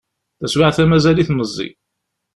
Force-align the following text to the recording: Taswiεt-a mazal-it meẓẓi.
Taswiεt-a 0.39 0.85
mazal-it 0.89 1.29
meẓẓi. 1.33 1.69